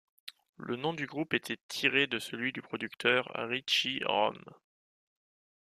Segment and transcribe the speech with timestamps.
[0.57, 4.43] Le nom du groupe était tiré de celui du producteur Ritchie Rome.